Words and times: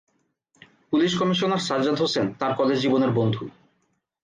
Police 0.89 1.11
commissioner 1.19 1.65
Sajjad 1.67 1.97
Hossain 2.01 2.25
তাঁর 2.39 2.51
college 2.55 2.77
জীবনের 2.81 3.11
বন্ধু। 3.11 3.43